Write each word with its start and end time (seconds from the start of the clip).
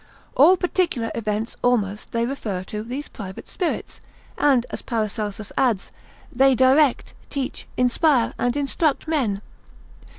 All 0.35 0.57
particular 0.57 1.11
events 1.13 1.55
almost 1.61 2.11
they 2.11 2.25
refer 2.25 2.63
to 2.63 2.81
these 2.81 3.07
private 3.07 3.47
spirits; 3.47 4.01
and 4.35 4.65
(as 4.71 4.81
Paracelsus 4.81 5.51
adds) 5.55 5.91
they 6.33 6.55
direct, 6.55 7.13
teach, 7.29 7.67
inspire, 7.77 8.33
and 8.39 8.57
instruct 8.57 9.07
men. 9.07 9.43